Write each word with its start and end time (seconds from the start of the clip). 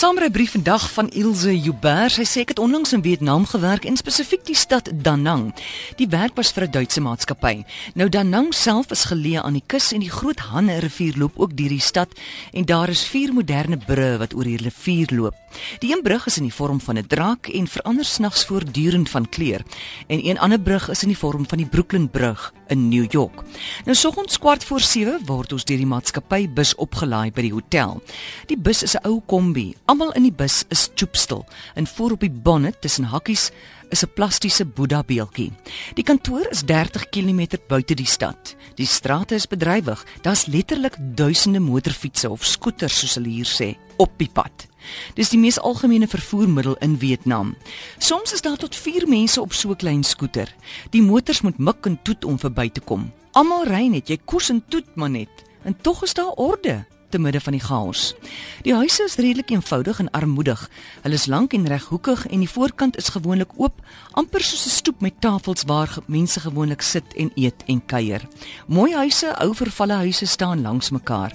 Saamry 0.00 0.30
brief 0.30 0.50
vandag 0.50 0.92
van 0.92 1.08
Ilse 1.12 1.52
Joubert. 1.60 2.14
Sy 2.14 2.24
sê 2.24 2.40
ek 2.46 2.54
het 2.54 2.60
onlangs 2.62 2.94
in 2.96 3.02
Vietnam 3.04 3.42
gewerk 3.44 3.84
en 3.84 3.98
spesifiek 4.00 4.46
die 4.48 4.56
stad 4.56 4.86
Da 5.04 5.12
Nang. 5.12 5.50
Die 5.98 6.06
werk 6.08 6.38
was 6.40 6.52
vir 6.56 6.64
'n 6.64 6.70
Duitse 6.72 7.00
maatskappy. 7.04 7.64
Nou 7.94 8.08
Da 8.08 8.22
Nang 8.22 8.54
self 8.54 8.90
is 8.90 9.04
geleë 9.04 9.42
aan 9.44 9.52
die 9.60 9.66
kus 9.66 9.92
en 9.92 10.00
die 10.00 10.08
Groot 10.08 10.40
Han 10.40 10.70
rivier 10.70 11.18
loop 11.18 11.36
ook 11.36 11.56
deur 11.56 11.68
die 11.68 11.80
stad 11.80 12.08
en 12.52 12.64
daar 12.64 12.88
is 12.88 13.04
vier 13.04 13.32
moderne 13.32 13.76
brûe 13.76 14.18
wat 14.18 14.34
oor 14.34 14.44
die 14.44 14.56
rivier 14.56 15.08
loop. 15.12 15.34
Die 15.80 15.92
een 15.92 16.02
brug 16.02 16.26
is 16.26 16.36
in 16.36 16.48
die 16.48 16.54
vorm 16.54 16.80
van 16.80 16.96
'n 16.96 17.06
draak 17.06 17.48
en 17.48 17.66
verander 17.66 18.04
snags 18.04 18.44
voortdurend 18.44 19.10
van 19.10 19.28
kleur 19.28 19.62
en 20.06 20.26
een 20.26 20.38
ander 20.38 20.60
brug 20.60 20.88
is 20.88 21.02
in 21.02 21.08
die 21.08 21.18
vorm 21.18 21.46
van 21.48 21.58
die 21.58 21.68
Brooklyn 21.68 22.08
brug 22.08 22.52
in 22.70 22.88
New 22.88 23.06
York. 23.10 23.42
Nou 23.84 23.96
soggens 23.96 24.38
kwart 24.38 24.64
voor 24.64 24.80
7 24.80 25.20
word 25.26 25.52
ons 25.52 25.64
deur 25.64 25.80
die 25.80 25.88
maatskappy 25.90 26.46
bus 26.54 26.74
opgelaai 26.74 27.30
by 27.34 27.42
die 27.48 27.52
hotel. 27.54 27.98
Die 28.46 28.58
bus 28.58 28.82
is 28.86 28.96
'n 28.96 29.06
ou 29.06 29.20
kombi 29.26 29.74
Almal 29.84 30.12
in 30.12 30.22
die 30.22 30.32
bus 30.32 30.64
is 30.68 30.82
stoepstil 30.82 31.46
en 31.74 31.86
voor 31.86 32.10
op 32.10 32.20
die 32.20 32.30
bonnet 32.30 32.80
tussen 32.80 33.04
hakkies 33.04 33.50
is 33.90 34.04
'n 34.04 34.12
plastiese 34.14 34.64
Boeddha 34.64 35.02
beeldjie. 35.02 35.52
Die 35.94 36.04
kantoor 36.04 36.46
is 36.50 36.62
30 36.62 37.08
km 37.08 37.58
buite 37.68 37.94
die 37.94 38.06
stad. 38.06 38.56
Die 38.74 38.86
strate 38.86 39.34
is 39.34 39.46
bedrywig. 39.46 40.04
Daar's 40.22 40.46
letterlik 40.46 40.96
duisende 40.98 41.60
motorfietsse 41.60 42.30
of 42.30 42.44
skooters 42.44 42.98
soos 42.98 43.14
hulle 43.14 43.28
hier 43.28 43.46
sê 43.46 43.76
op 43.96 44.10
die 44.16 44.30
pad. 44.32 44.69
Dis 45.14 45.28
die 45.28 45.38
mees 45.38 45.60
algemene 45.60 46.08
vervoermiddel 46.08 46.76
in 46.80 46.98
Vietnam. 46.98 47.56
Soms 47.98 48.32
is 48.32 48.40
daar 48.40 48.56
tot 48.56 48.76
4 48.76 49.08
mense 49.08 49.40
op 49.40 49.52
so 49.52 49.70
'n 49.70 49.76
klein 49.76 50.04
skooter. 50.04 50.54
Die 50.90 51.02
motors 51.02 51.40
moet 51.40 51.58
mik 51.58 51.86
en 51.86 51.98
toet 52.02 52.24
om 52.24 52.38
verby 52.38 52.70
te 52.70 52.80
kom. 52.80 53.12
Almal 53.32 53.64
ry 53.64 53.86
net, 53.86 54.08
jy 54.08 54.18
koers 54.24 54.48
en 54.48 54.64
toet 54.68 54.94
maar 54.94 55.10
net. 55.10 55.30
En 55.62 55.76
tog 55.80 56.02
is 56.02 56.14
daar 56.14 56.32
orde 56.36 56.84
te 57.10 57.18
midde 57.18 57.40
van 57.40 57.52
die 57.52 57.62
chaos. 57.62 58.14
Die 58.62 58.74
huise 58.74 59.04
is 59.04 59.16
redelik 59.20 59.50
eenvoudig 59.50 59.98
en 59.98 60.10
armoedig. 60.10 60.62
Hulle 61.02 61.14
is 61.14 61.26
lank 61.26 61.52
en 61.52 61.66
reghoekig 61.68 62.26
en 62.26 62.42
die 62.44 62.50
voorkant 62.50 62.96
is 62.96 63.12
gewoonlik 63.14 63.52
oop, 63.56 63.80
amper 64.12 64.42
soos 64.42 64.66
'n 64.66 64.76
stoep 64.76 65.00
met 65.00 65.20
tafels 65.20 65.62
waar 65.66 65.96
mense 66.06 66.40
gewoonlik 66.40 66.82
sit 66.82 67.14
en 67.16 67.30
eet 67.34 67.62
en 67.66 67.86
kuier. 67.86 68.22
Mooi 68.66 68.94
huise, 68.94 69.34
ou 69.38 69.54
vervalle 69.54 69.94
huise 69.94 70.26
staan 70.26 70.62
langs 70.62 70.90
mekaar. 70.90 71.32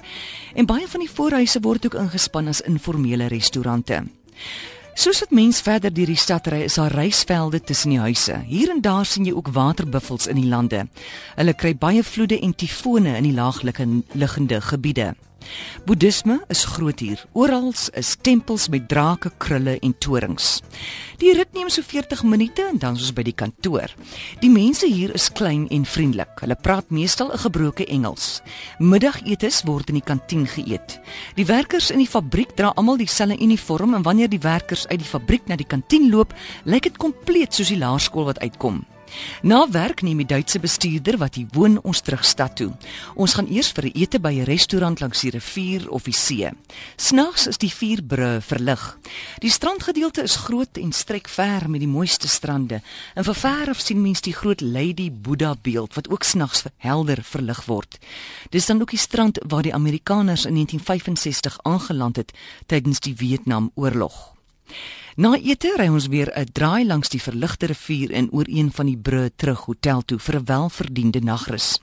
En 0.54 0.66
baie 0.66 0.88
van 0.88 1.00
die 1.00 1.09
voorhuise 1.09 1.59
word 1.59 1.86
ook 1.86 1.94
ingespan 1.94 2.48
as 2.48 2.62
informele 2.62 3.28
restaurante. 3.28 4.04
Soos 4.95 5.20
dit 5.20 5.32
mens 5.36 5.58
verder 5.60 5.92
deur 5.92 6.08
die 6.08 6.16
stad 6.16 6.45
ry, 6.48 6.62
is 6.70 6.78
daar 6.80 6.94
reisvelde 6.95 7.60
tussen 7.60 7.92
die 7.92 8.00
huise. 8.00 8.38
Hier 8.48 8.70
en 8.72 8.80
daar 8.82 9.06
sien 9.06 9.26
jy 9.28 9.34
ook 9.36 9.52
waterbuffels 9.52 10.30
in 10.32 10.39
die 10.39 10.48
lande. 10.48 10.86
Hulle 11.36 11.54
kry 11.54 11.73
baie 11.76 12.04
vloede 12.04 12.38
en 12.39 12.56
tifone 12.56 13.17
in 13.17 13.28
die 13.28 13.36
laagliggende 13.36 14.62
gebiede. 14.64 15.10
Boeddhisme 15.86 16.40
is 16.50 16.66
groot 16.66 17.00
hier. 17.00 17.22
Oral 17.34 17.74
is 17.94 18.16
tempels 18.22 18.68
met 18.70 18.88
drake, 18.90 19.32
krulle 19.38 19.78
en 19.80 19.94
torings. 19.98 20.62
Die 21.22 21.34
rit 21.34 21.54
neem 21.54 21.70
so 21.70 21.86
40 21.86 22.24
minute 22.24 22.64
en 22.66 22.80
dan 22.82 22.98
is 22.98 23.08
ons 23.08 23.14
by 23.16 23.24
die 23.24 23.36
kantoor. 23.36 23.92
Die 24.42 24.50
mense 24.50 24.88
hier 24.90 25.14
is 25.16 25.30
klein 25.32 25.68
en 25.72 25.86
vriendelik. 25.86 26.42
Hulle 26.42 26.56
praat 26.56 26.90
meestal 26.90 27.32
'n 27.32 27.44
gebroke 27.46 27.86
Engels. 27.86 28.42
Middagetes 28.80 29.64
word 29.64 29.90
in 29.90 30.02
die 30.02 30.08
kantien 30.12 30.48
geëet. 30.48 31.00
Die 31.36 31.46
werkers 31.46 31.92
in 31.92 32.00
die 32.00 32.10
fabriek 32.10 32.56
dra 32.56 32.72
almal 32.76 32.98
dieselfde 32.98 33.44
uniform 33.44 33.94
en 33.94 34.04
wanneer 34.04 34.30
die 34.30 34.40
werkers 34.40 34.88
uit 34.88 35.00
die 35.00 35.08
fabriek 35.08 35.48
na 35.48 35.56
die 35.56 35.68
kantien 35.68 36.10
loop, 36.10 36.34
lyk 36.64 36.84
dit 36.84 36.98
kompleet 36.98 37.54
soos 37.54 37.68
die 37.68 37.78
laerskool 37.78 38.26
wat 38.26 38.40
uitkom. 38.40 38.86
Na 39.42 39.70
werk 39.70 40.02
neem 40.02 40.17
die 40.17 40.25
Duitse 40.25 40.59
bestuurder 40.59 41.17
wat 41.17 41.36
hier 41.36 41.48
woon 41.53 41.80
ons 41.84 42.02
terug 42.02 42.25
stad 42.25 42.56
toe. 42.56 42.72
Ons 43.16 43.34
gaan 43.34 43.48
eers 43.48 43.72
vir 43.72 43.86
'n 43.86 43.92
ete 43.94 44.20
by 44.20 44.34
'n 44.34 44.44
restaurant 44.44 45.00
langs 45.00 45.22
die 45.22 45.31
rivier 45.31 45.89
of 45.89 46.03
die 46.03 46.14
see. 46.14 46.50
Snags 46.95 47.48
is 47.48 47.58
die 47.58 47.73
vier 47.73 48.02
brûe 48.02 48.42
verlig. 48.42 48.98
Die 49.39 49.50
strandgedeelte 49.50 50.22
is 50.22 50.36
groot 50.36 50.78
en 50.78 50.92
strek 50.92 51.28
ver 51.28 51.70
met 51.70 51.80
die 51.80 51.88
mooiste 51.88 52.28
strande. 52.28 52.81
En 53.16 53.23
van 53.23 53.36
ver 53.36 53.70
af 53.70 53.80
sien 53.80 54.02
mens 54.02 54.22
die 54.22 54.33
groot 54.33 54.61
Lady 54.61 55.11
Buddha 55.11 55.55
beeld 55.61 55.93
wat 55.93 56.10
ook 56.10 56.23
snags 56.23 56.64
helder 56.77 57.23
verlig 57.23 57.66
word. 57.66 57.98
Dis 58.49 58.66
dan 58.66 58.82
ook 58.82 58.89
die 58.89 58.99
strand 58.99 59.39
waar 59.48 59.64
die 59.64 59.73
Amerikaners 59.73 60.45
in 60.45 60.54
1965 60.54 61.58
aangeland 61.61 62.16
het 62.16 62.33
tydens 62.66 62.99
die 62.99 63.16
Vietnamoorlog. 63.16 64.35
Na 65.15 65.30
ete 65.39 65.70
ry 65.80 65.86
ons 65.87 66.09
weer 66.11 66.27
'n 66.36 66.52
draai 66.52 66.83
langs 66.83 67.09
die 67.09 67.21
verligte 67.23 67.65
rivier 67.71 68.11
en 68.11 68.27
oor 68.36 68.48
een 68.52 68.71
van 68.71 68.86
die 68.86 68.98
brûe 68.98 69.31
terug 69.36 69.61
hotel 69.65 70.02
toe 70.02 70.20
vir 70.20 70.36
'n 70.36 70.45
welverdiende 70.45 71.21
nagrus. 71.23 71.80